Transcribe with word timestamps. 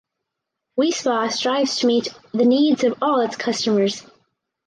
Wi 0.77 0.89
Spa 0.89 1.27
strives 1.27 1.75
to 1.77 1.85
meet 1.85 2.11
the 2.31 2.43
needs 2.43 2.83
of 2.83 2.95
all 3.03 3.19
its 3.19 3.35
customers. 3.35 4.03